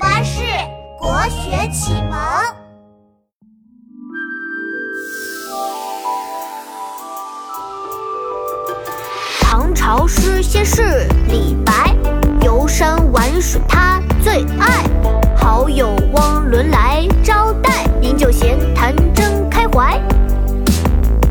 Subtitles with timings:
[0.00, 0.40] 巴士
[0.98, 2.18] 国学启蒙。
[9.42, 11.94] 唐朝诗仙是李白，
[12.40, 14.82] 游山玩水他最爱。
[15.36, 20.00] 好友汪伦来招待，饮酒闲谈真开怀。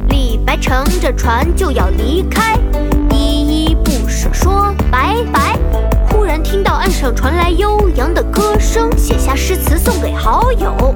[0.10, 2.56] 李白乘着船就要离开，
[3.10, 5.58] 依依不舍说拜拜。
[6.12, 10.94] 忽然听到岸上传来悠扬的歌生，写下诗词送给好友。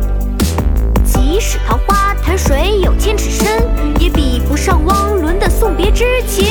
[1.03, 3.63] 即使桃花潭水有千尺深，
[3.99, 6.45] 也比不上汪伦的送别之情。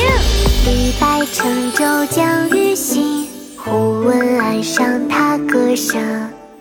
[0.65, 3.25] 李白乘舟将欲行，
[3.57, 6.01] 忽闻岸上踏歌声。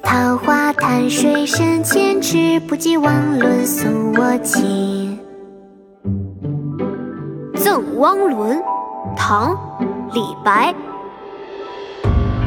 [0.00, 5.18] 桃花潭水深千尺，不及汪伦送我情。
[7.58, 8.58] 《赠汪伦》
[9.16, 9.50] 唐·
[10.14, 10.72] 李白。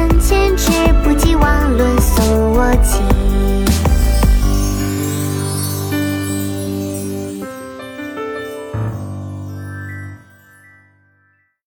[0.00, 0.79] 三千尺。